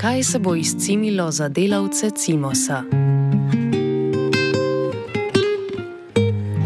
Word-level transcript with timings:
Kaj 0.00 0.22
se 0.22 0.38
bo 0.38 0.54
izcimilo 0.54 1.30
za 1.30 1.48
delavce 1.48 2.10
Cimosa? 2.10 2.82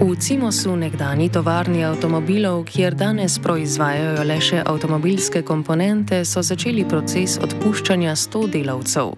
V 0.00 0.16
Cimosu, 0.20 0.76
nekdani 0.76 1.28
tovarni 1.32 1.84
avtomobilov, 1.84 2.64
kjer 2.64 2.94
danes 2.94 3.38
proizvajajo 3.38 4.24
le 4.28 4.36
še 4.40 4.60
avtomobilske 4.66 5.40
komponente, 5.42 6.18
so 6.28 6.42
začeli 6.44 6.84
proces 6.84 7.38
odpuščanja 7.40 8.12
100 8.12 8.42
delavcev. 8.52 9.14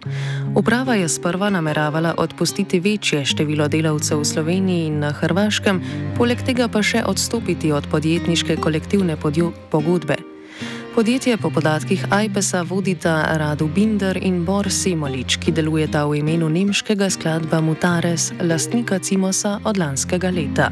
Uprava 0.55 0.95
je 0.95 1.09
sprva 1.09 1.51
nameravala 1.51 2.15
odpustiti 2.19 2.79
večje 2.81 3.25
število 3.25 3.67
delavcev 3.69 4.23
v 4.23 4.29
Sloveniji 4.31 4.87
in 4.93 5.01
na 5.03 5.11
Hrvaškem, 5.11 5.83
poleg 6.15 6.47
tega 6.47 6.71
pa 6.71 6.87
še 6.87 7.03
odstopiti 7.03 7.73
od 7.73 7.91
podjetniške 7.91 8.61
kolektivne 8.63 9.19
pogodbe. 9.19 10.24
Podjetje 10.95 11.37
po 11.43 11.51
podatkih 11.51 12.07
IPES-a 12.25 12.63
vodita 12.63 13.27
Radu 13.39 13.67
Binder 13.67 14.15
in 14.23 14.45
Bor 14.45 14.71
Semolič, 14.71 15.43
ki 15.43 15.51
delujeta 15.51 16.07
v 16.07 16.23
imenu 16.23 16.47
nemškega 16.47 17.11
skladba 17.11 17.59
Mutares, 17.59 18.31
lastnika 18.39 19.03
Cimosa 19.03 19.59
od 19.67 19.75
lanskega 19.75 20.31
leta. 20.31 20.71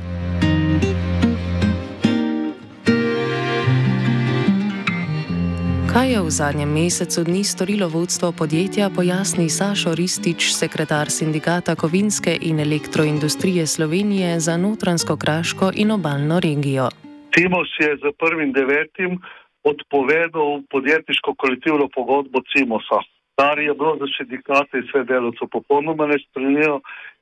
Kaj 5.91 6.07
je 6.07 6.21
v 6.23 6.31
zadnjem 6.31 6.71
mesecu 6.71 7.27
dni 7.27 7.43
storilo 7.43 7.91
vodstvo 7.91 8.31
podjetja, 8.31 8.95
pojasni 8.95 9.51
Sašo 9.51 9.91
Ristič, 9.91 10.55
sekretar 10.55 11.11
sindikata 11.11 11.75
Kovinske 11.75 12.39
in 12.47 12.63
elektroindustrije 12.63 13.67
Slovenije 13.67 14.41
za 14.41 14.55
notransko 14.57 15.17
kraško 15.17 15.75
in 15.75 15.91
obaljno 15.91 16.39
regijo. 16.41 16.95
Cimos 17.35 17.69
je 17.81 17.97
za 17.97 18.11
prvim 18.19 18.53
devetim 18.53 19.19
odpovedal 19.65 20.63
podjetniško 20.71 21.35
kolektivno 21.35 21.89
pogodbo 21.95 22.41
Cimosa, 22.53 23.01
kar 23.37 23.59
je 23.59 23.75
bilo 23.75 23.97
za 24.01 24.07
sindikate 24.17 24.79
in 24.79 24.87
vse 24.89 25.05
delovce 25.05 25.47
popolnoma 25.51 26.07
nespremljivo 26.07 26.81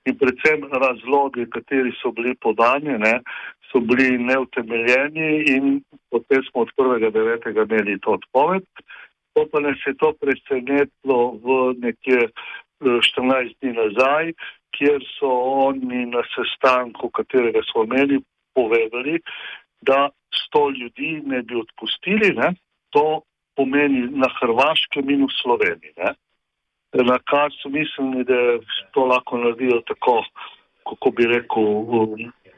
in 0.08 0.16
predvsem 0.18 0.64
razlogi, 0.84 1.50
kateri 1.50 1.92
so 2.02 2.12
bili 2.16 2.34
podani, 2.40 2.98
ne, 2.98 3.20
so 3.72 3.80
bili 3.80 4.18
neutemeljeni 4.18 5.28
in 5.54 5.82
potem 6.10 6.42
smo 6.50 6.60
od 6.62 6.68
1.9. 6.76 7.64
imeli 7.64 8.00
to 8.00 8.16
odpoved. 8.18 8.64
To 9.34 9.46
pa 9.52 9.60
nas 9.60 9.78
je 9.86 9.94
to 9.96 10.12
presenetilo 10.20 11.20
v 11.44 11.74
nekje 11.78 12.28
14 12.80 13.50
eh, 13.50 13.54
dni 13.60 13.72
nazaj, 13.72 14.32
kjer 14.76 15.04
so 15.18 15.30
oni 15.68 16.06
na 16.06 16.22
sestanku, 16.34 17.10
katerega 17.10 17.60
smo 17.70 17.84
imeli, 17.84 18.20
povedali, 18.54 19.20
da 19.80 20.08
sto 20.44 20.70
ljudi 20.70 21.22
ne 21.26 21.42
bi 21.42 21.56
odpustili, 21.56 22.34
ne? 22.36 22.54
to 22.90 23.22
pomeni 23.56 24.08
na 24.10 24.28
Hrvaškem 24.40 25.10
in 25.10 25.26
v 25.26 25.32
Sloveniji. 25.42 25.94
Ne? 25.96 26.14
Na 27.06 27.18
kar 27.30 27.52
so 27.60 27.70
mislili, 27.70 28.24
da 28.24 28.58
to 28.94 29.06
lahko 29.06 29.38
naredijo 29.38 29.80
tako, 29.86 30.24
kako 30.88 31.10
bi 31.10 31.26
rekel, 31.26 31.66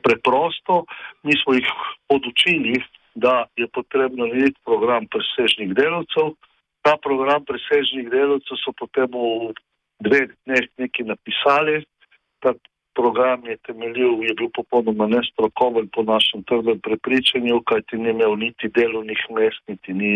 preprosto. 0.03 0.85
Mi 1.23 1.37
smo 1.43 1.55
jih 1.55 1.69
podučili, 2.09 2.81
da 3.15 3.45
je 3.57 3.69
potrebno 3.69 4.27
narediti 4.27 4.61
program 4.65 5.07
presežnih 5.07 5.75
delavcev. 5.75 6.35
Ta 6.83 6.97
program 7.03 7.45
presežnih 7.45 8.09
delavcev 8.11 8.59
so 8.65 8.73
potem 8.79 9.07
v 9.13 9.53
dveh 10.03 10.33
dneh 10.47 10.65
nekaj 10.79 11.07
napisali. 11.13 11.85
Ta 12.41 12.57
program 12.95 13.47
je 13.47 13.57
temeljil, 13.67 14.23
je 14.29 14.35
bil 14.39 14.49
popolnoma 14.55 15.07
nestrokoven 15.07 15.89
po 15.95 16.03
našem 16.03 16.43
trdem 16.49 16.81
prepričanju, 16.81 17.63
kajti 17.67 17.97
ni 17.97 18.11
imel 18.11 18.37
niti 18.37 18.69
delovnih 18.69 19.23
mest, 19.37 19.63
niti 19.69 19.93
ni, 19.93 20.13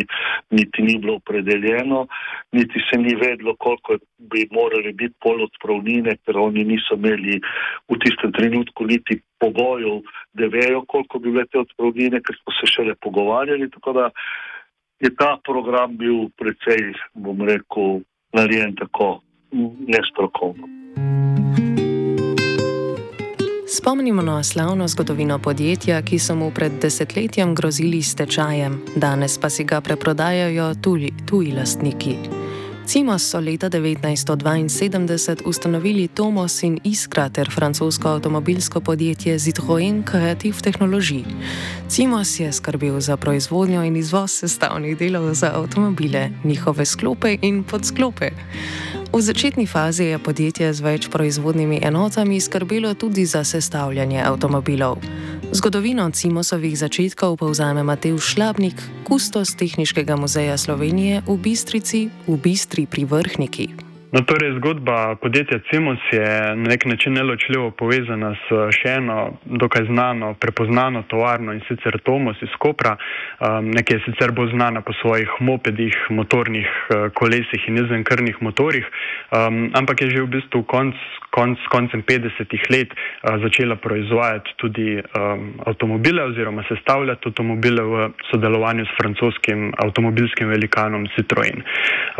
niti 0.50 0.82
ni 0.82 0.98
bilo 0.98 1.16
opredeljeno, 1.16 2.06
niti 2.52 2.82
se 2.88 2.98
ni 2.98 3.14
vedlo, 3.14 3.56
koliko 3.58 3.98
bi 4.18 4.48
morali 4.50 4.92
biti 4.92 5.14
pol 5.20 5.42
odpravnine, 5.48 6.16
ker 6.24 6.38
oni 6.38 6.64
niso 6.64 6.94
imeli 6.94 7.40
v 7.88 7.98
tistem 8.04 8.32
trenutku 8.32 8.86
niti 8.86 9.20
pogojev, 9.40 10.02
da 10.32 10.46
vejo, 10.46 10.84
koliko 10.88 11.18
bi 11.18 11.30
bile 11.30 11.46
te 11.46 11.58
odpravnine, 11.58 12.20
ker 12.20 12.36
smo 12.42 12.58
se 12.60 12.72
šele 12.72 12.94
pogovarjali. 13.00 13.70
Tako 13.70 13.92
da 13.92 14.10
je 15.00 15.14
ta 15.16 15.36
program 15.44 15.96
bil 15.96 16.28
precej, 16.36 16.92
bom 17.14 17.42
rekel, 17.48 18.00
narejen 18.32 18.74
tako 18.76 19.20
nestrokovno. 19.88 20.76
Spomnimo 23.86 24.22
na 24.22 24.42
slavno 24.42 24.88
zgodovino 24.88 25.38
podjetja, 25.38 26.02
ki 26.02 26.18
so 26.18 26.34
mu 26.34 26.50
pred 26.50 26.72
desetletjem 26.82 27.54
grozili 27.54 28.02
s 28.02 28.14
tečajem, 28.18 28.80
danes 28.96 29.38
pa 29.38 29.46
si 29.50 29.64
ga 29.64 29.78
preprodajajo 29.80 30.74
tuji, 30.74 31.12
tuji 31.26 31.52
lastniki. 31.52 32.16
Cimos 32.86 33.30
so 33.30 33.40
leta 33.40 33.70
1972 33.70 35.46
ustanovili 35.46 36.08
Tomos 36.08 36.62
in 36.62 36.80
Iskra 36.84 37.28
ter 37.28 37.50
francosko 37.50 38.08
avtomobilsko 38.08 38.80
podjetje 38.80 39.38
Citroën 39.38 40.02
Creative 40.10 40.58
Technology. 40.60 41.22
Cimos 41.88 42.40
je 42.40 42.52
skrbel 42.52 43.00
za 43.00 43.16
proizvodnjo 43.16 43.82
in 43.82 43.96
izvoz 43.96 44.30
sestavnih 44.30 44.98
delov 44.98 45.34
za 45.34 45.52
avtomobile, 45.54 46.30
njihove 46.44 46.84
sklope 46.84 47.36
in 47.42 47.64
podsklope. 47.64 48.30
V 49.12 49.20
začetni 49.20 49.66
fazi 49.66 50.04
je 50.04 50.18
podjetje 50.18 50.72
z 50.74 50.80
več 50.82 51.08
proizvodnimi 51.08 51.80
enotami 51.82 52.40
skrbelo 52.40 52.94
tudi 52.94 53.24
za 53.26 53.44
sestavljanje 53.44 54.20
avtomobilov. 54.22 54.98
Zgodovino 55.54 56.10
Cimosovih 56.10 56.74
začetkov 56.74 57.38
povzame 57.38 57.86
Matej 57.86 58.18
Šlabnik, 58.18 58.82
kustos 59.06 59.54
Tehničnega 59.54 60.18
muzeja 60.18 60.58
Slovenije 60.58 61.22
v 61.24 61.38
Bistrici 61.38 62.10
v 62.26 62.34
Bistri 62.34 62.90
pri 62.90 63.06
Vrhniki. 63.06 63.85
No, 64.12 64.20
torej, 64.22 64.54
zgodba 64.58 65.16
podjetja 65.22 65.58
Cimos 65.70 65.98
je 66.12 66.26
na 66.56 66.68
nek 66.70 66.84
način 66.84 67.12
neločljivo 67.12 67.70
povezana 67.70 68.36
s 68.38 68.58
še 68.78 68.92
eno 69.00 69.16
dokaj 69.44 69.88
znano, 69.90 70.34
prepoznano 70.38 71.02
tovarno 71.10 71.52
in 71.52 71.60
sicer 71.66 71.98
Tomos 72.06 72.38
iz 72.42 72.54
Kopra, 72.58 72.94
um, 72.96 73.70
nekaj 73.74 73.96
je 73.96 74.04
sicer 74.04 74.30
bolj 74.32 74.52
znana 74.54 74.80
po 74.80 74.94
svojih 75.02 75.30
mopedih, 75.40 75.96
motornih 76.10 76.68
uh, 76.70 77.08
kolesih 77.18 77.66
in 77.66 77.80
izvenkrnih 77.82 78.38
motorjih, 78.40 78.86
um, 78.86 79.72
ampak 79.74 80.04
je 80.04 80.10
že 80.14 80.22
v 80.22 80.30
bistvu 80.38 80.62
konc, 80.70 80.94
konc, 81.34 81.58
koncem 81.74 82.06
50-ih 82.06 82.70
let 82.70 82.94
uh, 82.94 83.42
začela 83.42 83.74
proizvajati 83.74 84.54
tudi 84.62 84.86
um, 85.02 85.50
avtomobile 85.66 86.30
oziroma 86.30 86.62
sestavljati 86.70 87.26
avtomobile 87.32 87.82
v 87.82 88.08
sodelovanju 88.30 88.86
s 88.86 88.96
francoskim 89.02 89.74
avtomobilskim 89.82 90.54
velikanom 90.54 91.10
Citroën. 91.18 91.58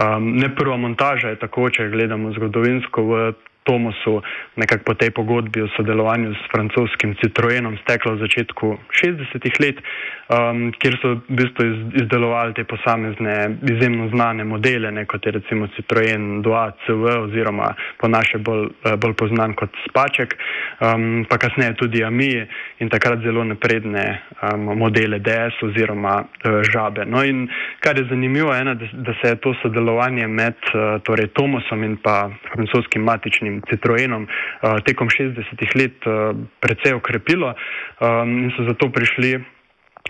Um, 0.03 0.35
ne 0.35 0.51
prva 0.55 0.77
montaža 0.77 1.31
je 1.31 1.43
tako, 1.47 1.71
če 1.77 1.91
gledamo 1.93 2.33
zgodovinsko 2.33 3.05
v 3.05 3.21
Tomosu, 3.67 4.23
nekako 4.57 4.85
po 4.85 4.95
tej 4.95 5.11
pogodbi 5.11 5.63
o 5.63 5.69
sodelovanju 5.77 6.35
s 6.35 6.51
francoskim 6.53 7.17
Citroenom 7.21 7.79
steklo 7.83 8.15
v 8.15 8.23
začetku 8.25 8.67
60-ih 8.95 9.57
let, 9.61 9.83
um, 10.31 10.71
kjer 10.79 10.99
so 11.03 11.17
v 11.19 11.39
bistvu 11.41 11.67
iz, 11.67 11.79
izdelovali 12.03 12.55
te 12.55 12.65
posamezne 12.65 13.59
izjemno 13.67 14.09
znane 14.15 14.45
modele, 14.45 14.93
ne, 14.93 15.05
kot 15.11 15.27
je 15.27 15.33
recimo 15.39 15.67
Citroen 15.75 16.43
2CV 16.47 17.19
oziroma 17.27 17.75
po 17.99 18.09
naše 18.09 18.39
bolj, 18.39 18.71
eh, 18.85 18.97
bolj 18.97 19.15
poznan 19.19 19.55
kot 19.59 19.75
Spaček, 19.89 20.37
um, 20.81 21.27
pa 21.29 21.39
kasneje 21.39 21.75
tudi 21.83 22.05
Ami 22.05 22.31
in 22.79 22.89
takrat 22.89 23.23
zelo 23.23 23.45
napredne 23.45 24.07
um, 24.43 24.79
modele 24.79 25.19
DS 25.19 25.63
oziroma 25.63 26.23
uh, 26.23 26.61
Žabe. 26.63 27.07
No 27.07 27.25
in 27.25 27.49
kar 27.81 27.99
je 27.99 28.07
zanimivo, 28.11 28.55
je, 28.55 28.65
da, 28.65 28.75
da 28.93 29.15
se 29.23 29.35
je 29.35 29.41
to 29.43 29.55
sodelovanje 29.63 30.27
med 30.27 30.55
uh, 30.71 31.03
torej 31.03 31.33
Tomosom 31.35 31.85
in 31.85 31.97
pa 31.97 32.31
francoskim 32.53 33.03
matičnim 33.03 33.56
Citroenom 33.71 34.27
uh, 34.29 34.79
tekom 34.87 35.09
60-ih 35.09 35.77
let 35.77 36.07
uh, 36.07 36.37
precej 36.61 36.97
okrepilo 36.97 37.53
um, 37.53 38.39
in 38.47 38.51
so 38.57 38.65
zato 38.69 38.91
prišli 38.93 39.57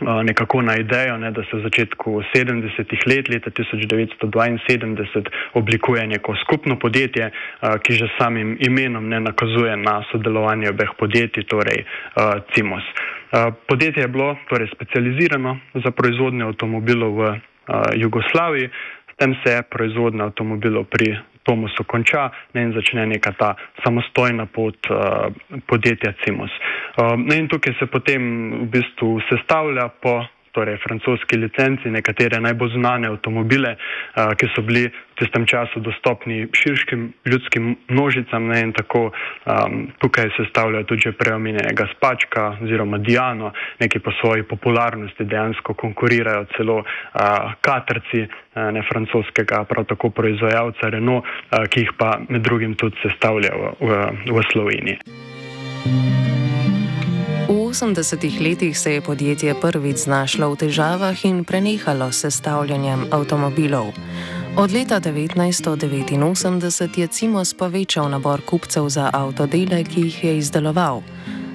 nekako 0.00 0.62
na 0.62 0.76
idejo, 0.76 1.16
ne, 1.18 1.30
da 1.30 1.42
se 1.42 1.56
v 1.56 1.62
začetku 1.62 2.22
70-ih 2.34 3.00
let, 3.06 3.28
leta 3.28 3.50
1972, 3.50 5.24
oblikuje 5.54 6.06
neko 6.06 6.34
skupno 6.44 6.78
podjetje, 6.78 7.30
ki 7.82 7.92
že 7.92 8.08
samim 8.18 8.58
imenom 8.60 9.08
ne 9.08 9.20
nakazuje 9.20 9.76
na 9.76 10.02
sodelovanje 10.12 10.70
obeh 10.70 10.90
podjetij, 10.98 11.44
torej 11.48 11.84
CIMOS. 12.52 12.84
Podjetje 13.68 14.02
je 14.02 14.08
bilo 14.08 14.36
torej 14.48 14.68
specializirano 14.74 15.58
za 15.74 15.90
proizvodnjo 15.90 16.46
avtomobilov 16.46 17.12
v 17.16 17.40
Jugoslaviji, 17.96 18.70
tem 19.16 19.34
se 19.44 19.52
je 19.52 19.62
proizvodnja 19.62 20.24
avtomobilov 20.24 20.84
pri 20.84 21.16
Tomosu 21.46 21.84
konča 21.86 22.28
ne, 22.54 22.66
in 22.66 22.72
začne 22.74 23.06
neka 23.06 23.32
ta 23.38 23.54
samostojna 23.84 24.46
pot 24.50 24.90
uh, 24.90 25.30
podjetja 25.70 26.12
Cimos. 26.24 26.50
Uh, 26.96 27.14
in 27.36 27.48
tukaj 27.48 27.78
se 27.78 27.86
potem 27.86 28.22
v 28.66 28.70
bistvu 28.74 29.20
sestavlja 29.30 29.88
po 30.02 30.18
torej 30.56 30.78
francoski 30.80 31.36
licenci, 31.36 31.92
nekatere 31.92 32.40
najbolj 32.40 32.78
znane 32.78 33.10
avtomobile, 33.12 33.76
ki 34.40 34.48
so 34.54 34.64
bili 34.64 34.86
v 34.88 35.18
tistem 35.20 35.46
času 35.48 35.80
dostopni 35.80 36.46
širškim 36.52 37.12
ljudskim 37.24 37.76
množicam 37.88 38.48
ne, 38.48 38.60
in 38.60 38.72
tako 38.72 39.10
um, 39.10 39.88
tukaj 39.98 40.30
se 40.36 40.44
stavljajo 40.50 40.84
tudi 40.84 41.12
preomenjenega 41.12 41.86
Spačka 41.96 42.46
oziroma 42.62 42.98
Diano, 42.98 43.52
neki 43.80 43.98
po 43.98 44.12
svoji 44.20 44.42
popularnosti 44.42 45.24
dejansko 45.24 45.74
konkurirajo 45.74 46.46
celo 46.56 46.78
uh, 46.78 47.52
katrci 47.60 48.22
uh, 48.22 48.62
ne 48.72 48.82
francoskega, 48.92 49.64
prav 49.64 49.84
tako 49.84 50.10
proizvajalca 50.10 50.88
Renault, 50.88 51.24
uh, 51.24 51.64
ki 51.68 51.86
jih 51.86 51.92
pa 51.98 52.18
med 52.28 52.42
drugim 52.42 52.74
tudi 52.74 52.96
sestavljajo 53.02 53.74
v, 53.80 53.86
v, 53.88 54.40
v 54.40 54.48
Sloveniji. 54.52 54.98
V 55.06 56.35
80-ih 57.76 58.40
letih 58.40 58.78
se 58.78 58.94
je 58.94 59.00
podjetje 59.00 59.54
prvič 59.60 59.96
znašlo 59.96 60.48
v 60.50 60.56
težavah 60.56 61.24
in 61.24 61.44
prenehalo 61.44 62.08
s 62.12 62.24
sestavljanjem 62.24 63.00
avtomobilov. 63.12 63.92
Od 64.56 64.72
leta 64.72 65.00
1989 65.00 67.00
je 67.00 67.06
Cimos 67.06 67.54
povečal 67.54 68.08
nabor 68.08 68.40
kupcev 68.40 68.88
za 68.88 69.10
avtodele, 69.12 69.84
ki 69.84 70.00
jih 70.00 70.24
je 70.24 70.38
izdeloval. 70.38 71.02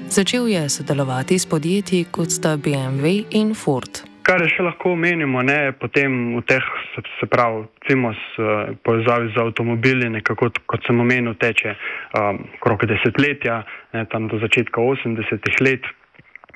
Začel 0.09 0.47
je 0.47 0.69
sodelovati 0.69 1.39
s 1.39 1.49
podjetji 1.49 2.05
kot 2.11 2.29
sta 2.29 2.57
BMW 2.57 3.25
in 3.31 3.55
Ford. 3.55 4.05
Kar 4.21 4.45
je 4.45 4.53
še 4.53 4.63
lahko 4.63 4.93
omenimo, 4.93 5.41
ne, 5.41 5.73
potem 5.73 6.37
v 6.37 6.43
teh, 6.45 6.61
se, 6.93 7.01
se 7.17 7.25
pravi, 7.25 7.65
Cimos 7.89 8.21
uh, 8.37 8.69
povezavi 8.85 9.33
z 9.33 9.41
avtomobili, 9.41 10.05
nekako 10.09 10.53
kot 10.69 10.85
sem 10.85 11.01
omenil, 11.01 11.33
teče 11.33 11.73
um, 11.73 12.45
krok 12.61 12.85
desetletja, 12.85 13.63
ne, 13.97 14.05
tam 14.13 14.29
do 14.29 14.37
začetka 14.37 14.77
80-ih 14.77 15.57
let. 15.65 15.89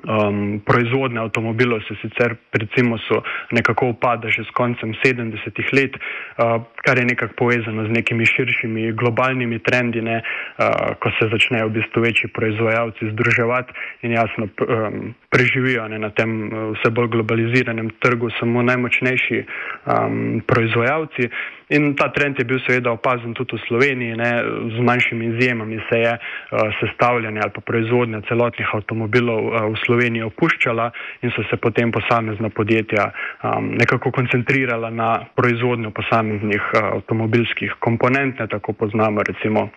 Um, 0.06 0.62
proizvodnja 0.66 1.22
avtomobilov 1.22 1.82
se 1.88 1.96
sicer 2.02 2.36
recimo 2.54 2.98
so 2.98 3.24
nekako 3.52 3.88
upada 3.98 4.30
že 4.30 4.46
s 4.46 4.52
koncem 4.54 4.94
70-ih 4.94 5.74
let, 5.74 5.98
uh, 5.98 6.62
kar 6.86 6.98
je 6.98 7.06
nekako 7.06 7.34
povezano 7.34 7.86
z 7.86 7.90
nekimi 7.90 8.26
širšimi 8.26 8.92
globalnimi 8.94 9.60
trendi, 9.60 10.02
ne, 10.02 10.22
uh, 10.22 10.94
ko 11.02 11.10
se 11.18 11.26
začnejo 11.34 11.68
v 11.68 11.82
bistvu 11.82 12.02
večji 12.02 12.30
proizvajalci 12.30 13.12
združevati 13.12 13.74
in 14.02 14.12
jasno 14.12 14.46
um, 14.46 15.16
preživijo 15.30 15.88
ne, 15.88 16.00
na 16.00 16.14
tem 16.14 16.54
uh, 16.54 16.78
vse 16.78 16.94
bolj 16.94 17.10
globaliziranem 17.10 17.90
trgu 18.00 18.30
samo 18.40 18.62
najmočnejši 18.62 19.42
um, 19.42 20.42
proizvajalci. 20.46 21.30
In 21.70 21.96
ta 21.96 22.10
trend 22.14 22.38
je 22.40 22.46
bil 22.46 22.60
seveda 22.62 22.92
opazen 22.94 23.34
tudi 23.34 23.58
v 23.58 23.66
Sloveniji, 23.68 24.18
ne, 24.20 24.32
z 24.76 24.84
manjšimi 24.86 25.26
izjemami 25.34 25.80
se 25.90 26.00
je 26.00 26.12
uh, 26.14 26.60
sestavljanje 26.80 27.40
ali 27.42 27.52
pa 27.56 27.62
proizvodnja 27.62 28.22
celotnih 28.28 28.70
avtomobilov 28.74 29.42
uh, 29.46 29.56
v 29.74 29.80
Sloveniji 29.86 30.28
opuščala 30.30 30.92
in 31.22 31.34
so 31.34 31.44
se 31.50 31.58
potem 31.58 31.92
posamezna 31.92 32.50
podjetja 32.50 33.10
um, 33.10 33.74
nekako 33.82 34.12
koncentrirala 34.12 34.90
na 34.90 35.10
proizvodnjo 35.36 35.90
posameznih 35.90 36.62
uh, 36.62 36.94
avtomobilskih 37.00 37.80
komponent, 37.80 38.40
ne, 38.40 38.48
tako 38.48 38.74
poznamo 38.74 39.26
recimo 39.26 39.70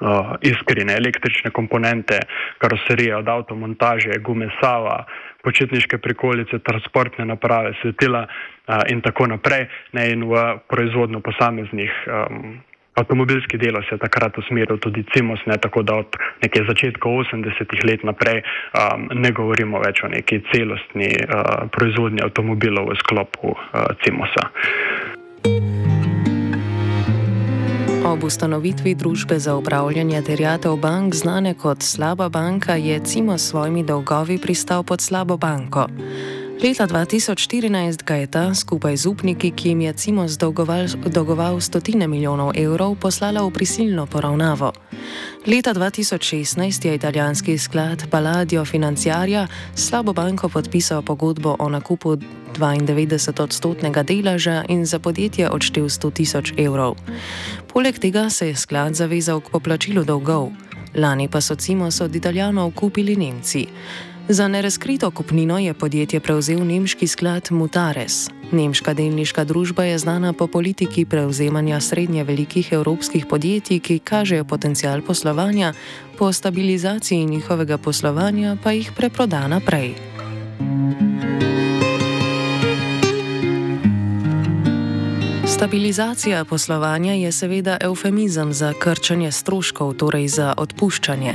uh, 0.00 0.34
iskrene 0.40 0.96
električne 0.96 1.50
komponente, 1.50 2.18
karoserije 2.58 3.16
od 3.16 3.28
avtomontaže, 3.28 4.18
gume 4.18 4.48
Sava, 4.60 5.04
početniške 5.42 5.98
prikolice, 5.98 6.58
transportne 6.58 7.24
naprave, 7.24 7.74
svetila 7.82 8.26
uh, 8.26 8.82
in 8.88 9.00
tako 9.00 9.26
naprej, 9.26 9.66
ne, 9.92 10.10
in 10.10 10.28
v 10.30 10.44
proizvodnjo 10.68 11.20
posameznih 11.20 11.92
um, 12.06 12.60
avtomobilskih 12.94 13.60
delov 13.60 13.82
se 13.88 13.94
je 13.94 13.98
takrat 13.98 14.38
usmeril 14.38 14.78
tudi 14.78 15.04
CIMOS, 15.14 15.46
ne, 15.46 15.56
tako 15.56 15.82
da 15.82 15.94
od 16.04 16.16
neke 16.42 16.64
začetka 16.68 17.08
80-ih 17.08 17.84
let 17.84 18.04
naprej 18.04 18.42
um, 18.42 19.08
ne 19.14 19.32
govorimo 19.32 19.80
več 19.80 20.04
o 20.04 20.12
neki 20.12 20.42
celostni 20.52 21.08
uh, 21.08 21.68
proizvodnji 21.72 22.24
avtomobilov 22.24 22.92
v 22.92 22.98
sklopu 23.00 23.56
uh, 23.56 23.96
CIMOS-a. 24.04 24.50
Ob 28.02 28.24
ustanovitvi 28.24 28.94
družbe 28.94 29.38
za 29.38 29.54
upravljanje 29.56 30.22
terjatev 30.22 30.76
bank, 30.76 31.14
znane 31.14 31.54
kot 31.54 31.82
Slaba 31.82 32.28
banka, 32.28 32.74
je 32.74 33.00
Cimo 33.04 33.38
s 33.38 33.48
svojimi 33.48 33.84
dolgovi 33.84 34.38
pristal 34.38 34.82
pod 34.82 35.00
Slabo 35.00 35.36
banko. 35.36 35.86
Leta 36.62 36.86
2014 36.86 38.06
ga 38.06 38.14
je 38.22 38.26
ta 38.30 38.54
skupaj 38.54 38.96
z 38.96 39.06
upniki, 39.10 39.50
ki 39.50 39.68
jim 39.68 39.80
je 39.80 39.92
Cimo 39.92 40.28
zdolgoval, 40.28 40.86
dolgoval 41.10 41.58
stotine 41.60 42.06
milijonov 42.06 42.54
evrov, 42.54 42.94
poslala 43.02 43.42
v 43.42 43.50
prisilno 43.50 44.06
poravnavo. 44.06 44.70
Leta 45.46 45.74
2016 45.74 46.86
je 46.86 46.94
italijanski 46.94 47.58
sklad 47.58 48.06
Palladio 48.10 48.64
Financiarja 48.64 49.46
s 49.74 49.88
slabo 49.88 50.12
banko 50.12 50.48
podpisal 50.48 51.02
pogodbo 51.02 51.56
o 51.58 51.68
nakupu 51.68 52.16
92-odstotnega 52.54 54.02
deleža 54.02 54.62
in 54.68 54.86
za 54.86 54.98
podjetje 55.02 55.50
odštel 55.50 55.90
100 55.90 56.12
tisoč 56.12 56.52
evrov. 56.56 56.94
Poleg 57.74 57.98
tega 57.98 58.30
se 58.30 58.48
je 58.48 58.56
sklad 58.56 58.94
zavezal 58.94 59.40
k 59.40 59.50
poplačilu 59.50 60.04
dolgov. 60.04 60.54
Lani 60.94 61.28
pa 61.28 61.40
so 61.40 61.54
Cimos 61.54 62.00
od 62.00 62.14
Italijanov 62.16 62.70
kupili 62.70 63.16
Nemci. 63.16 63.66
Za 64.28 64.48
nerazkrito 64.48 65.10
kupnino 65.10 65.58
je 65.58 65.74
podjetje 65.74 66.20
prevzel 66.20 66.66
nemški 66.66 67.06
sklad 67.06 67.48
Mutares. 67.50 68.30
Nemška 68.52 68.94
delniška 68.94 69.44
družba 69.44 69.84
je 69.84 69.98
znana 69.98 70.32
po 70.32 70.46
politiki 70.46 71.04
prevzemanja 71.04 71.80
srednje 71.80 72.24
velikih 72.24 72.72
evropskih 72.72 73.26
podjetij, 73.26 73.80
ki 73.80 73.98
kažejo 73.98 74.44
potencial 74.44 75.02
poslovanja, 75.02 75.72
po 76.18 76.32
stabilizaciji 76.32 77.26
njihovega 77.26 77.78
poslovanja 77.78 78.56
pa 78.62 78.72
jih 78.72 78.92
preproda 78.96 79.48
naprej. 79.48 79.94
Stabilizacija 85.62 86.44
poslovanja 86.44 87.12
je 87.12 87.32
seveda 87.32 87.76
eufemizem 87.80 88.52
za 88.52 88.72
krčanje 88.78 89.30
stroškov, 89.32 89.92
torej 89.94 90.26
za 90.28 90.54
odpuščanje. 90.58 91.34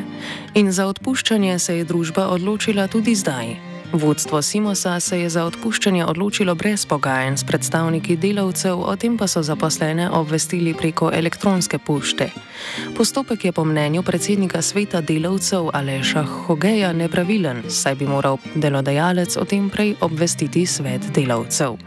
In 0.54 0.72
za 0.72 0.88
odpuščanje 0.92 1.60
se 1.60 1.78
je 1.78 1.86
družba 1.88 2.28
odločila 2.28 2.88
tudi 2.92 3.16
zdaj. 3.16 3.56
Vodstvo 3.94 4.42
Simosa 4.42 5.00
se 5.00 5.20
je 5.22 5.30
za 5.30 5.46
odpuščanje 5.46 6.06
odločilo 6.06 6.56
brez 6.56 6.86
pogajanj 6.86 7.38
s 7.38 7.44
predstavniki 7.44 8.18
delavcev, 8.18 8.82
o 8.84 8.96
tem 8.96 9.18
pa 9.18 9.28
so 9.28 9.42
zaposlene 9.44 10.10
obvestili 10.12 10.74
preko 10.74 11.12
elektronske 11.14 11.80
pošte. 11.80 12.30
Postopek 12.98 13.46
je 13.46 13.52
po 13.52 13.64
mnenju 13.66 14.04
predsednika 14.04 14.62
sveta 14.62 15.02
delavcev 15.02 15.70
Aleša 15.74 16.24
Hogeja 16.24 16.92
nepravilen, 16.94 17.64
saj 17.70 17.96
bi 17.96 18.06
moral 18.06 18.38
delodajalec 18.56 19.38
o 19.38 19.46
tem 19.46 19.70
prej 19.70 19.96
obvestiti 20.02 20.66
svet 20.66 21.08
delavcev. 21.16 21.78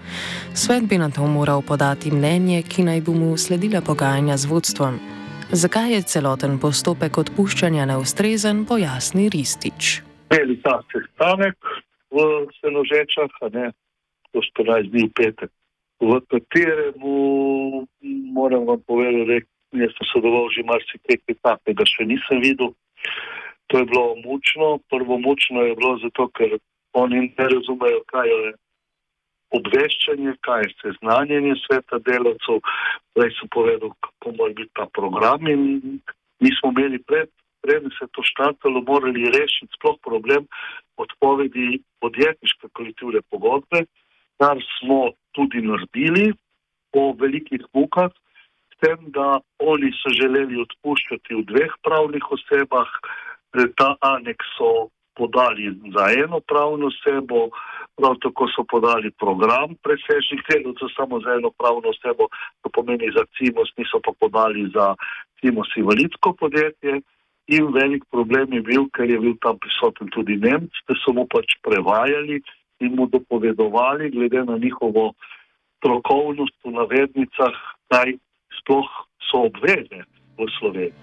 Svet 0.55 0.89
bi 0.89 0.99
na 0.99 1.11
to 1.11 1.27
moral 1.27 1.63
podati 1.63 2.11
mnenje, 2.11 2.63
ki 2.63 2.85
naj 2.89 3.01
bi 3.01 3.13
mu 3.13 3.37
sledila 3.37 3.81
pogajanja 3.81 4.37
z 4.37 4.47
vodstvom. 4.47 4.99
Zakaj 5.53 5.93
je 5.93 6.03
celoten 6.03 6.59
postopek 6.59 7.19
odpuščanja 7.19 7.85
neustrezen, 7.87 8.65
pojasni 8.65 9.29
Ristič. 9.29 10.01
Veli 10.31 10.57
ta 10.63 10.79
sestanek, 10.93 11.59
v 12.11 12.49
Senožečah, 12.61 13.31
ne, 13.55 13.73
to 14.33 14.43
14 14.43 14.91
dni 14.91 15.09
v 15.09 15.13
petek, 15.15 15.51
v 16.01 16.21
katerem 16.31 16.97
moram 18.33 18.67
vam 18.67 18.81
povedati, 18.87 19.47
da 19.73 19.87
sem 19.87 20.07
sodeloval 20.11 20.51
že 20.51 20.67
marsikaj 20.67 21.23
takega, 21.43 21.85
še 21.87 22.09
nisem 22.09 22.43
videl. 22.43 22.75
To 23.71 23.79
je 23.79 23.87
bilo 23.87 24.19
mučno. 24.27 24.83
Prvo 24.91 25.19
mučno 25.19 25.63
je 25.63 25.77
bilo 25.79 25.95
zato, 26.03 26.27
ker 26.35 26.59
oni 26.93 27.31
ne 27.39 27.47
razumejo, 27.55 28.03
kaj 28.11 28.27
je 28.27 28.53
obveščanje, 29.55 30.35
kaj 30.43 30.67
je 30.67 30.75
seznanjenje 30.83 31.55
sveta 31.63 32.03
delavcev. 32.03 32.59
Prej 33.15 33.31
so 33.39 33.47
povedali, 33.55 33.95
kako 34.03 34.35
mora 34.39 34.55
biti 34.59 34.75
ta 34.75 34.87
program 34.91 35.47
in 35.47 35.63
mi 36.41 36.51
smo 36.59 36.73
imeli 36.75 36.99
pred 36.99 37.31
preden 37.63 37.91
se 37.99 38.07
to 38.13 38.23
štartalo, 38.23 38.83
morali 38.87 39.31
rešiti 39.37 39.73
sploh 39.77 39.99
problem 40.03 40.47
odpovedi 40.97 41.81
podjetniške 42.01 42.69
kolektivne 42.73 43.21
pogodbe, 43.31 43.85
kar 44.41 44.59
smo 44.79 45.13
tudi 45.37 45.63
naredili 45.63 46.33
po 46.93 47.13
velikih 47.21 47.65
mukah, 47.75 48.13
s 48.73 48.77
tem, 48.81 48.99
da 49.17 49.41
oni 49.59 49.93
so 50.01 50.13
želeli 50.17 50.61
odpuščati 50.65 51.37
v 51.37 51.45
dveh 51.53 51.73
pravnih 51.85 52.25
osebah, 52.37 52.89
ta 53.77 53.95
aneks 54.01 54.57
so 54.57 54.89
podali 55.19 55.69
za 55.95 56.05
eno 56.25 56.41
pravno 56.41 56.89
osebo, 56.93 57.51
prav 57.97 58.15
tako 58.25 58.49
so 58.55 58.65
podali 58.65 59.11
program 59.23 59.77
presežnih 59.85 60.41
delovcev 60.49 60.89
samo 60.97 61.21
za 61.25 61.37
eno 61.39 61.51
pravno 61.61 61.93
osebo, 61.95 62.29
to 62.63 62.73
pomeni 62.77 63.13
za 63.17 63.25
CIMOS, 63.37 63.71
niso 63.79 64.01
pa 64.05 64.13
podali 64.21 64.63
za 64.75 64.95
CIMOS 65.41 65.71
invalidsko 65.77 66.33
podjetje. 66.41 67.01
In 67.51 67.73
velik 67.75 68.05
problem 68.15 68.53
je 68.55 68.63
bil, 68.63 68.87
ker 68.95 69.11
je 69.11 69.19
bil 69.19 69.35
tam 69.43 69.59
prisoten 69.59 70.07
tudi 70.15 70.39
Nemc, 70.39 70.71
da 70.87 70.95
so 71.03 71.11
mu 71.11 71.27
pač 71.27 71.59
prevajali 71.67 72.39
in 72.79 72.95
mu 72.95 73.11
dopovedovali, 73.11 74.11
glede 74.15 74.45
na 74.47 74.55
njihovo 74.55 75.11
strokovnost 75.81 76.55
v 76.63 76.71
navednicah, 76.79 77.57
kaj 77.91 78.15
sploh 78.61 78.91
so 79.27 79.51
obveze 79.51 80.07
v 80.39 80.47
Sloveniji. 80.59 80.95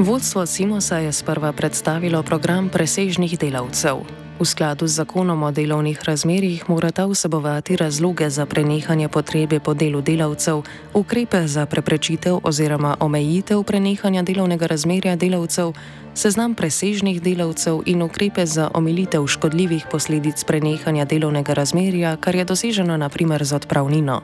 Vodstvo 0.00 0.48
Simosa 0.48 1.04
je 1.04 1.12
sprva 1.12 1.52
predstavilo 1.52 2.24
program 2.24 2.72
presežnih 2.72 3.36
delavcev. 3.36 4.19
V 4.40 4.48
skladu 4.48 4.88
z 4.88 5.04
zakonom 5.04 5.42
o 5.42 5.50
delovnih 5.52 6.00
razmerjih 6.00 6.64
mora 6.64 6.88
ta 6.88 7.04
vsebovati 7.04 7.76
razloge 7.76 8.30
za 8.30 8.46
prenehanje 8.48 9.08
potrebe 9.12 9.60
po 9.60 9.74
delu 9.74 10.00
delavcev, 10.00 10.64
ukrepe 10.96 11.44
za 11.44 11.66
preprečitev 11.68 12.40
oziroma 12.40 12.96
omejitev 13.00 13.60
prenehanja 13.68 14.22
delovnega 14.24 14.66
razmerja 14.66 15.16
delavcev, 15.16 15.76
seznam 16.14 16.54
presežnih 16.56 17.20
delavcev 17.20 17.84
in 17.86 18.02
ukrepe 18.02 18.46
za 18.46 18.70
omilitev 18.74 19.26
škodljivih 19.26 19.84
posledic 19.92 20.44
prenehanja 20.44 21.04
delovnega 21.04 21.52
razmerja, 21.52 22.16
kar 22.16 22.34
je 22.34 22.44
doseženo 22.44 22.96
naprimer 22.96 23.44
z 23.44 23.52
odpravnino. 23.60 24.22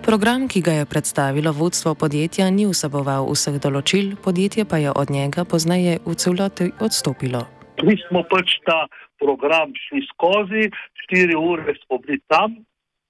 Program, 0.00 0.48
ki 0.48 0.60
ga 0.60 0.72
je 0.72 0.84
predstavilo 0.88 1.52
vodstvo 1.52 1.94
podjetja, 1.94 2.48
ni 2.50 2.64
vseboval 2.64 3.28
vseh 3.28 3.60
določil, 3.60 4.16
podjetje 4.16 4.64
pa 4.64 4.80
je 4.80 4.96
od 4.96 5.10
njega 5.10 5.44
pozneje 5.44 6.00
v 6.06 6.14
celoti 6.16 6.72
odstopilo. 6.80 7.44
Mi 7.84 8.00
smo 8.08 8.24
pač 8.24 8.64
ta 8.64 8.88
program 9.18 9.72
šli 9.86 10.02
skozi, 10.12 10.70
štiri 11.04 11.36
ure 11.36 11.74
smo 11.84 11.98
bili 11.98 12.20
tam, 12.26 12.56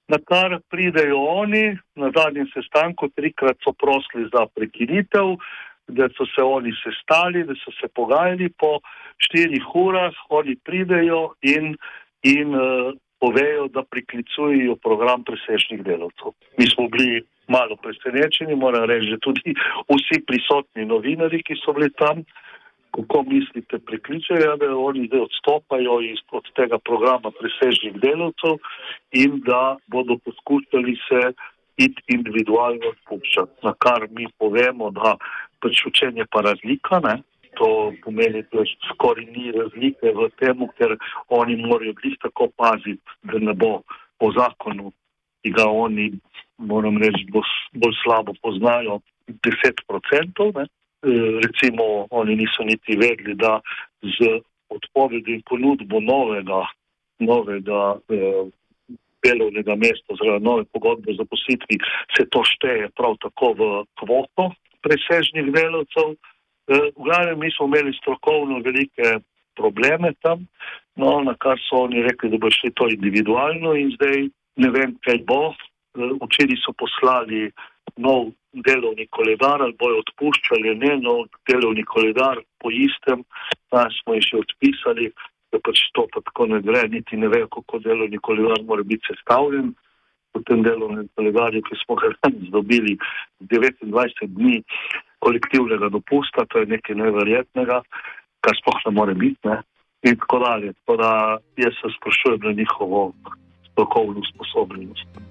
na 0.08 0.18
kar 0.22 0.58
pridejo 0.70 1.18
oni, 1.18 1.78
na 1.98 2.10
zadnjem 2.14 2.46
sestanku, 2.54 3.08
trikrat 3.08 3.58
so 3.64 3.72
prosili 3.72 4.28
za 4.34 4.46
prekinitev, 4.54 5.34
da 5.88 6.08
so 6.16 6.26
se 6.26 6.42
oni 6.42 6.72
sestali, 6.82 7.44
da 7.44 7.54
so 7.54 7.74
se 7.80 7.88
pogajali 7.94 8.48
po 8.58 8.78
štirih 9.18 9.66
urah, 9.74 10.14
oni 10.30 10.56
pridejo 10.64 11.34
in, 11.42 11.74
in 12.22 12.54
uh, 12.54 12.94
povejo, 13.20 13.68
da 13.68 13.82
priklicujejo 13.82 14.76
program 14.76 15.24
presežnih 15.24 15.82
delavcev. 15.82 16.34
Mi 16.58 16.66
smo 16.70 16.88
bili 16.88 17.22
malo 17.48 17.76
presenečeni, 17.76 18.54
moram 18.54 18.84
reči, 18.90 19.10
da 19.14 19.18
tudi 19.22 19.54
vsi 19.90 20.22
prisotni 20.26 20.84
novinari, 20.84 21.42
ki 21.42 21.54
so 21.62 21.72
bili 21.72 21.90
tam, 21.98 22.24
kako 22.96 23.22
mislite, 23.22 23.78
prikličajo, 23.78 24.56
da 24.56 24.76
oni 24.76 25.06
zdaj 25.06 25.20
odstopajo 25.20 26.00
iz, 26.00 26.18
od 26.32 26.44
tega 26.56 26.78
programa 26.78 27.30
presežnih 27.40 28.00
delavcev 28.00 28.56
in 29.12 29.40
da 29.46 29.76
bodo 29.86 30.16
poskušali 30.24 30.96
se 31.08 31.22
iti 31.76 32.02
individualno 32.16 32.92
spuščati. 33.00 33.52
Na 33.62 33.72
kar 33.78 34.08
mi 34.10 34.26
povemo, 34.38 34.90
da 34.90 35.16
pač 35.60 35.86
učenje 35.86 36.24
pa 36.30 36.40
razlika, 36.40 37.00
ne? 37.04 37.22
to 37.56 37.92
pomeni, 38.04 38.42
da 38.52 38.64
skoraj 38.90 39.24
ni 39.32 39.52
razlike 39.52 40.12
v 40.12 40.28
tem, 40.40 40.64
ker 40.76 40.96
oni 41.32 41.56
morajo 41.56 41.94
glih 42.00 42.16
tako 42.20 42.50
paziti, 42.56 43.16
da 43.24 43.40
ne 43.40 43.54
bo 43.56 43.80
po 44.20 44.28
zakonu, 44.36 44.92
ki 45.40 45.52
ga 45.56 45.64
oni, 45.64 46.10
moram 46.58 47.00
reči, 47.00 47.24
bolj 47.32 47.96
slabo 48.02 48.36
poznajo, 48.42 49.00
10%. 49.28 50.52
Eh, 50.60 50.68
recimo 51.02 52.06
oni 52.10 52.36
niso 52.36 52.64
niti 52.64 52.96
vedeli, 52.96 53.34
da 53.34 53.60
z 54.02 54.40
odpovedi 54.68 55.34
in 55.34 55.42
ponudbo 55.46 56.00
novega, 56.00 56.64
novega 57.18 57.96
eh, 58.10 58.44
delovnega 59.24 59.74
mesta, 59.74 60.14
oziroma 60.14 60.38
nove 60.38 60.64
pogodbe 60.72 61.14
za 61.18 61.24
positvi, 61.24 61.78
se 62.16 62.26
to 62.30 62.42
šteje 62.44 62.90
prav 62.98 63.16
tako 63.22 63.52
v 63.58 63.70
kvoto 64.00 64.50
presežnih 64.84 65.50
delavcev. 65.54 66.14
Eh, 66.14 66.90
v 66.96 67.02
glavnem 67.06 67.38
mi 67.38 67.50
smo 67.54 67.70
imeli 67.70 67.94
strokovno 68.00 68.60
velike 68.64 69.18
probleme 69.56 70.12
tam, 70.20 70.46
no, 70.96 71.20
na 71.24 71.34
kar 71.40 71.60
so 71.68 71.86
oni 71.86 72.02
rekli, 72.04 72.30
da 72.30 72.38
bo 72.38 72.50
šli 72.50 72.72
to 72.74 72.88
individualno 72.92 73.74
in 73.74 73.94
zdaj 73.96 74.28
ne 74.56 74.70
vem, 74.70 74.98
kaj 75.06 75.22
bo. 75.28 75.52
Eh, 75.52 76.12
včeraj 76.26 76.58
so 76.64 76.74
poslali 76.76 77.50
nov 77.96 78.32
delovni 78.52 79.06
koledar 79.10 79.62
ali 79.62 79.76
bojo 79.78 80.02
odpuščali, 80.04 80.74
ne 80.80 80.96
nov 81.00 81.26
delovni 81.48 81.84
koledar 81.84 82.40
po 82.62 82.70
istem, 82.72 83.24
pa 83.70 83.86
smo 84.00 84.16
jih 84.16 84.28
še 84.28 84.42
odpisali, 84.42 85.10
da 85.52 85.60
pač 85.64 85.82
to 85.96 86.06
pa 86.12 86.22
tako 86.24 86.48
ne 86.52 86.60
gre, 86.64 86.86
niti 86.92 87.16
ne 87.16 87.28
ve, 87.32 87.44
kako 87.52 87.80
delovni 87.84 88.18
koledar 88.18 88.64
mora 88.68 88.82
biti 88.82 89.12
sestavljen. 89.12 89.74
V 90.36 90.42
tem 90.44 90.60
delovnem 90.60 91.06
koledarju, 91.16 91.62
ki 91.64 91.78
smo 91.84 91.96
ga 91.96 92.10
danes 92.20 92.50
dobili 92.56 92.98
29 93.52 94.26
dni 94.36 94.60
kolektivnega 95.24 95.88
dopusta, 95.94 96.44
to 96.52 96.60
je 96.60 96.72
nekaj 96.74 96.98
neverjetnega, 96.98 97.80
kar 98.44 98.58
sploh 98.60 98.82
ne 98.84 98.92
more 98.98 99.14
biti. 99.16 99.40
Ne? 99.48 99.62
In 100.04 100.18
tako 100.20 100.42
dalje. 100.44 100.74
Tako 100.82 100.96
da 101.00 101.10
jaz 101.56 101.80
se 101.80 101.94
sprašujem 101.96 102.44
na 102.44 102.52
njihovo 102.52 103.12
strokovno 103.70 104.22
sposobnost. 104.34 105.25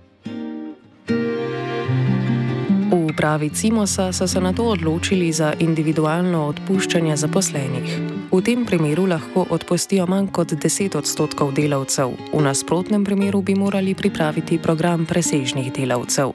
V 2.96 3.12
upravi 3.12 3.50
Cimosa 3.50 4.14
so 4.14 4.28
se 4.28 4.40
na 4.40 4.54
to 4.54 4.64
odločili 4.64 5.28
za 5.32 5.54
individualno 5.60 6.48
odpuščanje 6.48 7.18
zaposlenih. 7.18 7.90
V 8.32 8.40
tem 8.42 8.64
primeru 8.66 9.04
lahko 9.12 9.44
odpustijo 9.52 10.06
manj 10.08 10.30
kot 10.32 10.56
10 10.56 10.96
odstotkov 10.96 11.52
delavcev, 11.52 12.16
v 12.32 12.40
nasprotnem 12.40 13.04
primeru 13.04 13.42
bi 13.42 13.56
morali 13.56 13.92
pripraviti 13.96 14.60
program 14.64 15.04
presežnih 15.06 15.74
delavcev. 15.76 16.32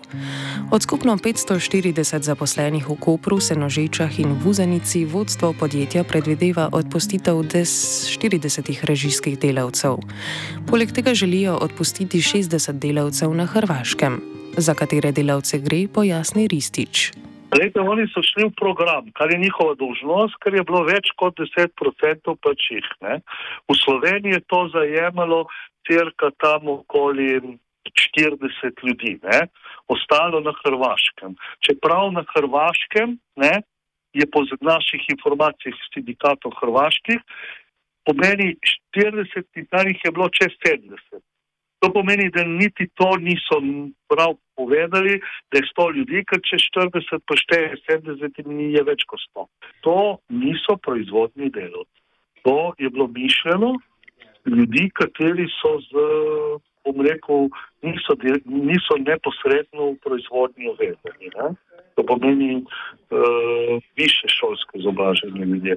Od 0.71 0.83
skupno 0.83 1.17
540 1.17 2.29
zaposlenih 2.29 2.85
v 2.89 2.97
Kopru, 3.01 3.41
Senožečah 3.41 4.21
in 4.21 4.37
Vuzenici 4.45 5.05
vodstvo 5.09 5.57
podjetja 5.57 6.05
predvideva 6.05 6.69
odpustitev 6.73 7.41
40 7.41 8.85
režijskih 8.85 9.39
delavcev. 9.41 9.97
Poleg 10.69 10.93
tega 10.93 11.15
želijo 11.15 11.57
odpustiti 11.57 12.21
60 12.21 12.77
delavcev 12.77 13.33
na 13.33 13.49
Hrvaškem. 13.49 14.40
Za 14.61 14.75
katere 14.77 15.09
delavce 15.17 15.57
gre, 15.65 15.87
pojasni 15.89 16.45
Ristič. 16.45 17.17
Lejte, 17.57 17.81
oni 17.81 18.05
so 18.13 18.21
šli 18.21 18.45
v 18.51 18.53
program, 18.53 19.09
kar 19.17 19.33
je 19.33 19.39
njihova 19.41 19.73
dolžnost, 19.81 20.37
ker 20.45 20.53
je 20.53 20.65
bilo 20.69 20.83
več 20.85 21.09
kot 21.17 21.41
10% 21.41 22.35
pač 22.45 22.67
jih. 22.69 22.89
Ne? 23.01 23.23
V 23.65 23.77
Sloveniji 23.81 24.37
je 24.37 24.43
to 24.53 24.61
zajemalo 24.75 25.47
cirka 25.89 26.29
tam 26.45 26.69
okoli 26.77 27.41
40 27.89 28.85
ljudi, 28.85 29.17
ne? 29.25 29.49
ostalo 29.89 30.45
na 30.45 30.53
Hrvaškem. 30.61 31.33
Čeprav 31.65 32.13
na 32.13 32.27
Hrvaškem 32.35 33.17
ne, 33.41 33.55
je 34.13 34.29
po 34.29 34.45
naših 34.45 35.09
informacijah 35.09 35.81
sindikatov 35.95 36.53
hrvaških, 36.61 37.25
pomeni 38.05 38.53
40 38.93 39.41
in 39.57 39.67
tam 39.73 39.89
jih 39.89 40.05
je 40.05 40.13
bilo 40.13 40.29
čez 40.29 40.53
70. 40.61 41.25
To 41.81 41.89
pomeni, 41.93 42.29
da 42.31 42.45
niti 42.45 42.89
to 42.95 43.17
niso 43.17 43.57
prav 44.09 44.37
povedali, 44.61 45.21
da 45.51 45.61
je 45.61 45.69
100 45.73 45.87
ljudi, 45.97 46.25
ker 46.29 46.43
če 46.49 46.61
40 46.69 47.25
pošteje 47.31 47.81
70, 47.89 48.43
ni 48.47 48.73
je 48.77 48.85
več 48.87 49.07
kot 49.11 49.23
100. 49.31 49.47
To 49.87 49.97
niso 50.29 50.77
proizvodni 50.85 51.51
delovci. 51.55 51.97
To 52.45 52.73
je 52.79 52.89
bilo 52.91 53.07
mišljeno 53.13 53.75
ljudi, 54.47 54.91
kateri 54.95 55.47
so 55.61 55.77
z, 55.85 56.05
bom 56.85 57.03
rekel, 57.07 57.49
niso, 57.83 58.17
niso 58.45 58.97
neposredno 59.01 59.93
v 59.93 59.99
proizvodnji 60.05 60.71
uvedeni. 60.73 61.33
To 61.97 62.07
pomeni 62.07 62.63
uh, 62.63 63.77
više 63.97 64.29
šolske 64.29 64.79
izobražene 64.81 65.47
ljudje. 65.47 65.77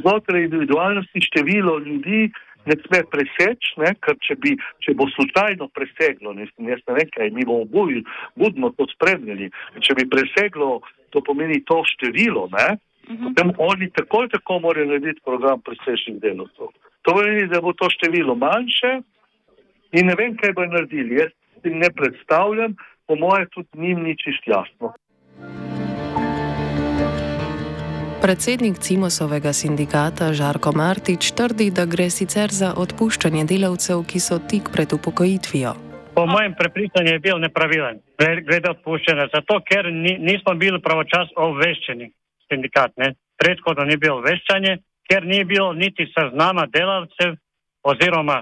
Znotraj 0.00 0.44
individualnosti 0.44 1.20
število 1.20 1.78
ljudi, 1.78 2.30
ne 2.66 2.76
sme 2.86 3.02
preseči, 3.12 3.74
ne, 3.82 3.92
ker 4.04 4.16
če, 4.24 4.36
bi, 4.40 4.54
če 4.84 4.94
bo 4.98 5.06
slučajno 5.12 5.68
preseglo, 5.76 6.32
ne, 6.36 6.48
jaz 6.48 6.82
ne 6.88 6.96
vem 6.98 7.10
kaj, 7.14 7.30
mi 7.36 7.46
bomo 7.48 7.68
buj, 7.70 8.00
budno 8.40 8.72
to 8.78 8.86
spremljali, 8.94 9.50
če 9.84 9.96
bi 10.00 10.08
preseglo, 10.10 10.80
to 11.14 11.22
pomeni 11.26 11.60
to 11.68 11.82
število, 11.94 12.48
ne, 12.56 12.68
uh 12.74 13.12
mhm. 13.12 13.20
-huh. 13.20 13.34
potem 13.34 13.52
oni 13.58 13.90
takoj 13.90 14.28
tako 14.28 14.60
morajo 14.60 14.86
narediti 14.86 15.20
program 15.24 15.60
presežnih 15.60 16.20
delovcev. 16.20 16.72
To 17.02 17.12
pomeni, 17.12 17.48
da 17.48 17.60
bo 17.60 17.72
to 17.72 17.90
število 17.90 18.34
manjše 18.34 19.00
in 19.92 20.06
ne 20.06 20.14
vem, 20.18 20.36
kaj 20.36 20.52
bo 20.52 20.64
naredili. 20.66 21.20
Jaz 21.20 21.32
si 21.62 21.70
ne 21.70 21.90
predstavljam, 21.90 22.76
po 23.06 23.16
moje 23.16 23.46
tudi 23.52 23.68
njim 23.74 24.02
ni 24.02 24.16
čist 24.16 24.46
jasno. 24.46 24.94
Predsednik 28.24 28.78
Cimosovega 28.80 29.52
sindikata 29.52 30.32
Žarko 30.32 30.72
Martič 30.72 31.36
trdi, 31.36 31.68
da 31.68 31.84
gre 31.84 32.06
sicer 32.08 32.48
za 32.48 32.70
odpuščanje 32.72 33.42
delavcev, 33.50 34.00
ki 34.08 34.20
so 34.26 34.38
tik 34.50 34.70
pred 34.72 34.94
upokojitvijo. 34.96 35.72
Po 36.16 36.24
mojem 36.26 36.54
prepričanju 36.56 37.12
je 37.12 37.18
bil 37.26 37.42
nepravilen, 37.42 37.98
glede 38.48 38.70
odpuščanja, 38.70 39.26
zato 39.34 39.58
ker 39.68 39.90
ni, 39.92 40.14
nismo 40.16 40.54
bili 40.62 40.80
pravočasno 40.80 41.50
obveščeni 41.50 42.08
sindikat. 42.48 42.94
Ne? 42.96 43.10
Predhodno 43.36 43.84
ni 43.84 44.00
bilo 44.00 44.22
obveščanje, 44.22 44.72
ker 45.10 45.28
ni 45.28 45.42
bilo 45.44 45.74
niti 45.76 46.08
seznama 46.14 46.64
delavcev 46.72 47.36
oziroma 47.92 48.38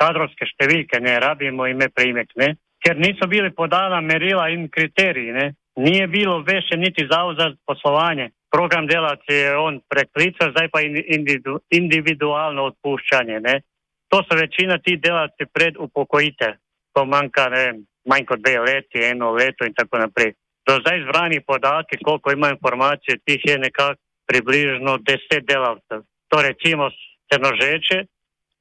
kadrovske 0.00 0.48
številke, 0.48 1.02
ne 1.04 1.18
rabimo 1.20 1.68
ime 1.68 1.90
primek, 1.92 2.32
ne? 2.40 2.54
ker 2.80 2.96
niso 2.96 3.28
bili 3.28 3.52
podana 3.52 4.00
merila 4.00 4.48
in 4.48 4.70
kriteriji. 4.72 5.36
Ne? 5.36 5.46
Nije 5.76 6.08
bilo 6.08 6.40
obveščen 6.40 6.80
niti 6.80 7.04
zavod 7.12 7.36
za 7.36 7.52
poslovanje 7.68 8.30
program 8.50 8.86
delati 8.86 9.32
je 9.34 9.56
on 9.56 9.80
preklical, 9.88 10.50
zdaj 10.50 10.68
pa 10.72 10.80
individu, 10.82 11.58
individualno 11.70 12.70
odpuščanje. 12.70 13.40
Ne? 13.40 13.60
To 14.08 14.22
so 14.22 14.38
večina 14.38 14.78
ti 14.78 14.96
delati 14.96 15.46
pred 15.52 15.76
upokojitev, 15.78 16.54
ko 16.94 17.04
manjka 17.04 17.48
ne, 17.52 17.64
manj 18.08 18.24
kot 18.24 18.40
dve 18.40 18.58
leti, 18.60 19.02
eno 19.04 19.32
leto 19.34 19.66
in 19.66 19.74
tako 19.74 19.98
naprej. 19.98 20.34
Do 20.66 20.78
zdaj 20.80 21.02
zbrani 21.06 21.40
podatki, 21.46 21.98
koliko 22.04 22.32
ima 22.32 22.50
informacije, 22.50 23.18
tih 23.24 23.40
je 23.44 23.58
nekako 23.58 24.00
približno 24.26 24.98
deset 24.98 25.46
delavcev. 25.46 26.02
To 26.28 26.42
recimo 26.42 26.90
se 26.90 27.38
nožeče, 27.38 28.04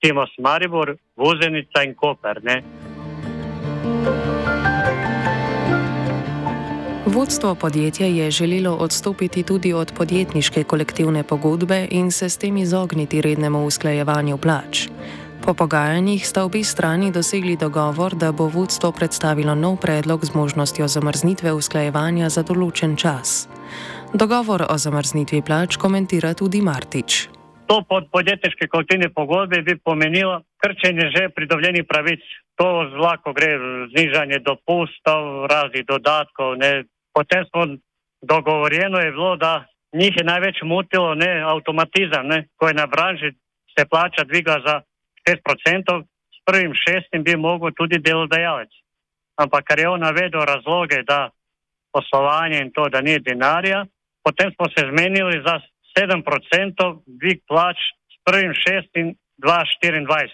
Timos 0.02 0.30
Maribor, 0.38 0.98
Vuzenica 1.16 1.84
in 1.84 1.96
Koper. 1.96 2.44
Ne? 2.44 2.62
Vodstvo 7.16 7.56
podjetja 7.56 8.08
je 8.08 8.32
želelo 8.32 8.76
odstopiti 8.76 9.44
tudi 9.44 9.74
od 9.74 9.94
podjetniške 9.98 10.64
kolektivne 10.64 11.24
pogodbe 11.24 11.88
in 11.92 12.12
se 12.12 12.30
s 12.30 12.38
tem 12.38 12.58
izogniti 12.58 13.22
rednemu 13.22 13.66
usklajevanju 13.66 14.38
plač. 14.38 14.88
Po 15.46 15.54
pogajanjih 15.54 16.28
sta 16.28 16.44
obi 16.44 16.64
strani 16.64 17.12
dosegli 17.12 17.58
dogovor, 17.58 18.16
da 18.16 18.32
bo 18.32 18.48
vodstvo 18.48 18.92
predstavilo 18.92 19.56
nov 19.56 19.78
predlog 19.78 20.26
z 20.26 20.36
možnostjo 20.36 20.88
zamrznitve 20.88 21.54
usklajevanja 21.54 22.30
za 22.30 22.44
določen 22.44 22.98
čas. 22.98 23.48
Dogovor 24.14 24.66
o 24.70 24.78
zamrznitvi 24.78 25.42
plač 25.42 25.78
komentira 25.78 26.34
tudi 26.34 26.62
Martič. 26.62 27.30
To 27.72 27.80
pod 27.90 28.12
podjetniške 28.12 28.68
kolektivne 28.68 29.10
pogodbe 29.10 29.62
bi 29.62 29.78
pomenilo 29.78 30.42
krčenje 30.58 31.08
že 31.16 31.30
pridobljenih 31.30 31.88
pravic. 31.88 32.20
To 32.56 32.68
zlako 32.92 33.34
gre 33.34 33.56
znižanje 33.96 34.40
dopustov, 34.40 35.48
raznih 35.52 35.86
dodatkov, 35.88 36.56
ne, 36.56 36.84
potem 37.16 37.44
smo 37.50 37.62
dogovorjeno 38.22 38.98
je 39.00 39.12
bilo, 39.12 39.36
da 39.36 39.66
njih 39.94 40.14
je 40.18 40.24
največ 40.24 40.58
mutilo 40.64 41.16
ne 41.16 41.32
avtomatizam, 41.54 42.28
ne, 42.28 42.48
ko 42.58 42.68
je 42.68 42.74
na 42.74 42.88
branži 42.88 43.30
se 43.80 43.86
plača 43.92 44.24
dviga 44.24 44.56
za 44.66 44.82
5%, 45.28 46.04
s 46.36 46.38
prvim 46.46 46.74
šestim 46.84 47.24
bi 47.24 47.36
mogel 47.36 47.72
tudi 47.78 47.98
delodajalec. 48.00 48.70
Ampak 49.36 49.64
ker 49.68 49.80
je 49.80 49.90
on 49.90 50.00
navedel 50.00 50.46
razloge, 50.46 51.04
da 51.04 51.30
poslovanje 51.94 52.62
in 52.62 52.72
to, 52.72 52.90
da 52.90 53.02
ni 53.02 53.20
denarja, 53.20 53.86
potem 54.24 54.52
smo 54.56 54.66
se 54.74 54.82
zmenili 54.92 55.44
za 55.48 55.60
7% 56.00 57.02
dvig 57.06 57.40
plač 57.48 57.78
s 58.14 58.16
prvim 58.24 58.54
šestim 58.54 59.16
2024. 59.44 60.30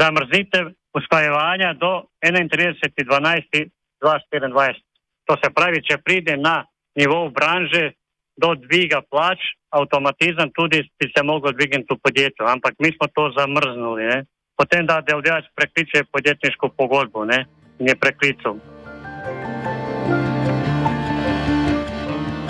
Zamrznitev 0.00 0.64
usklajevanja 0.98 1.72
do 1.72 2.02
31.12.2024. 2.24 4.80
To 5.26 5.34
se 5.42 5.50
pravi, 5.50 5.82
če 5.82 5.98
pride 6.04 6.36
na 6.38 6.62
nivo 6.94 7.26
branže 7.34 7.96
do 8.38 8.54
dviga 8.54 9.00
plač, 9.10 9.42
avtomatizem 9.74 10.52
tudi 10.54 10.84
bi 11.00 11.10
se 11.10 11.22
mogel 11.22 11.52
dvigniti 11.56 11.94
v 11.94 11.98
podjetju, 12.02 12.46
ampak 12.46 12.78
mi 12.78 12.92
smo 12.94 13.08
to 13.10 13.32
zamrznuli. 13.34 14.06
Ne? 14.06 14.18
Potem 14.56 14.86
da 14.86 15.00
delodajalec 15.00 15.50
prekliče 15.56 16.04
podjetniško 16.12 16.70
pogodbo 16.78 17.24
ne? 17.24 17.44
in 17.78 17.90
je 17.90 17.96
preklical. 17.96 18.56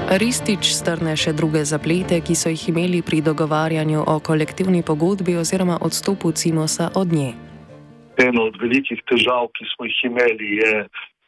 Ristič 0.06 0.71
strne 0.71 1.16
še 1.18 1.33
druge 1.35 1.64
zaplete, 1.66 2.21
ki 2.23 2.37
so 2.38 2.52
jih 2.52 2.68
imeli 2.71 3.00
pri 3.02 3.25
dogovarjanju 3.26 4.04
o 4.06 4.21
kolektivni 4.23 4.85
pogodbi 4.87 5.35
oziroma 5.35 5.80
odstopu 5.83 6.30
Cimosa 6.30 6.92
od 6.95 7.11
nje. 7.11 7.33
Eno 8.23 8.47
od 8.47 8.54
velikih 8.62 9.02
težav, 9.11 9.50
ki 9.59 9.66
smo 9.75 9.88
jih 9.88 9.99
imeli, 10.06 10.52
je 10.62 10.73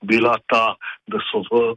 bila 0.00 0.38
ta, 0.46 0.76
da 1.06 1.18
so 1.30 1.42
v 1.50 1.76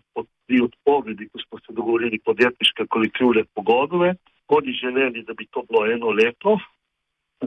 odpovedi, 0.61 1.29
ko 1.29 1.39
smo 1.39 1.59
se 1.59 1.73
dogovorili 1.73 2.19
podjetniške 2.19 2.85
kolektivne 2.89 3.43
pogodbe, 3.55 4.13
oni 4.47 4.73
želeli, 4.73 5.23
da 5.23 5.33
bi 5.33 5.47
to 5.51 5.63
bilo 5.69 5.85
eno 5.85 6.09
leto, 6.09 6.59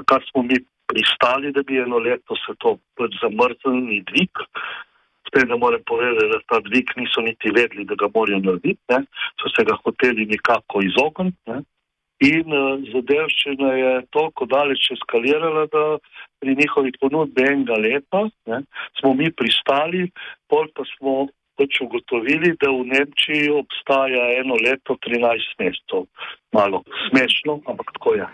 kar 0.06 0.24
smo 0.30 0.42
mi 0.42 0.56
pristali, 0.86 1.52
da 1.52 1.62
bi 1.62 1.78
eno 1.78 1.98
leto 1.98 2.36
se 2.36 2.54
to 2.58 2.78
pač 2.96 3.12
zamrznili 3.22 4.02
dvig. 4.10 4.42
Zdaj 5.28 5.48
ne 5.48 5.56
morem 5.56 5.82
povedati, 5.86 6.30
da 6.32 6.38
ta 6.48 6.60
dvig 6.60 6.90
niso 6.96 7.20
niti 7.20 7.50
vedeli, 7.50 7.84
da 7.84 7.94
ga 7.94 8.08
morajo 8.14 8.38
narediti, 8.38 8.80
ne. 8.88 9.04
so 9.40 9.50
se 9.56 9.64
ga 9.68 9.76
hoteli 9.84 10.26
nekako 10.26 10.82
izogniti. 10.88 11.60
In 12.24 12.52
uh, 12.54 12.80
zadevščina 12.92 13.70
je 13.76 13.92
toliko 14.14 14.46
daleč 14.48 14.90
eskalirala, 14.94 15.66
da 15.72 15.84
pri 16.40 16.56
njihovi 16.60 16.92
ponudbi 17.00 17.44
enega 17.44 17.76
leta 17.80 18.22
ne, 18.50 18.62
smo 19.00 19.14
mi 19.18 19.30
pristali, 19.32 20.06
pol 20.48 20.70
pa 20.76 20.86
smo 20.94 21.26
pač 21.58 21.78
ugotovili, 21.84 22.54
da 22.62 22.70
v 22.72 22.86
Nemčiji 22.90 23.52
obstaja 23.54 24.24
eno 24.40 24.58
leto 24.58 24.96
13 25.06 25.54
mesecev. 25.62 26.08
Malo 26.54 26.82
smešno, 27.08 27.60
ampak 27.70 27.94
tako 27.98 28.16
je. 28.18 28.26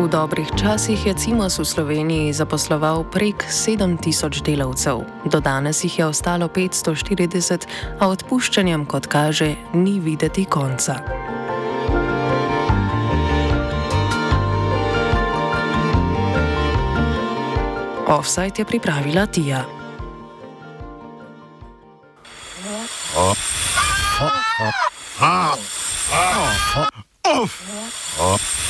V 0.00 0.08
dobrih 0.08 0.48
časih 0.56 0.96
je 0.96 1.12
Cimos 1.12 1.60
v 1.60 1.68
Sloveniji 1.68 2.32
zaposloval 2.32 3.04
prek 3.12 3.44
7000 3.44 4.40
delavcev, 4.40 5.04
do 5.28 5.38
danes 5.44 5.84
jih 5.84 5.92
je 5.92 6.04
ostalo 6.08 6.48
540, 6.48 7.68
a 8.00 8.08
odpuščanjem, 8.08 8.88
kot 8.88 9.04
kaže, 9.04 9.60
ni 9.76 10.00
videti 10.00 10.48
konca. 10.48 11.04
Offside 18.08 18.56
je 18.56 18.64
pripravila 18.64 19.28
Tija. 19.28 19.68
Oh. 23.12 23.36
Oh. 23.36 23.36
Oh. 24.24 24.72
Oh. 25.20 25.60
Oh. 26.72 26.88
Oh. 27.28 27.48
Oh. 28.16 28.69